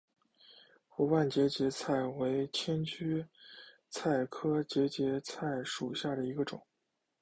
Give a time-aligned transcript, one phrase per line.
[0.89, 3.27] 薄瓣节节菜为千屈
[3.91, 6.59] 菜科节节菜属下的一个种。